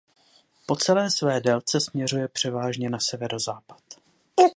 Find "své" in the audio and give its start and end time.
1.11-1.41